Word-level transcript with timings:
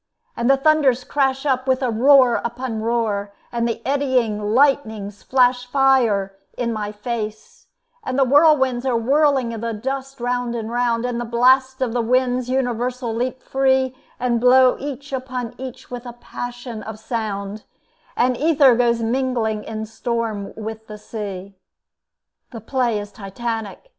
And 0.35 0.49
the 0.49 0.57
thunders 0.57 1.03
crash 1.03 1.45
up 1.45 1.67
with 1.67 1.83
a 1.83 1.91
roar 1.91 2.41
upon 2.43 2.81
roar, 2.81 3.35
And 3.51 3.67
the 3.67 3.85
eddying 3.87 4.41
lightnings 4.55 5.21
flash 5.21 5.67
fire 5.67 6.35
in 6.57 6.73
my 6.73 6.91
face, 6.91 7.67
And 8.03 8.17
the 8.17 8.23
whirlwinds 8.25 8.83
are 8.83 8.97
whirling 8.97 9.49
the 9.49 9.73
dust 9.73 10.19
round 10.19 10.55
and 10.55 10.71
round, 10.71 11.05
And 11.05 11.21
the 11.21 11.23
blasts 11.23 11.81
of 11.81 11.93
the 11.93 12.01
winds 12.01 12.49
universal 12.49 13.13
leap 13.13 13.43
free 13.43 13.95
And 14.19 14.41
blow 14.41 14.75
each 14.79 15.13
upon 15.13 15.53
each 15.59 15.91
with 15.91 16.07
a 16.07 16.13
passion 16.13 16.81
of 16.81 16.97
sound, 16.97 17.65
And 18.17 18.35
aether 18.37 18.73
goes 18.73 19.03
mingling 19.03 19.63
in 19.65 19.85
storm 19.85 20.51
with 20.57 20.87
the 20.87 20.97
sea." 20.97 21.53
The 22.49 22.59
play 22.61 22.97
is 22.97 23.11
Titanic. 23.11 23.87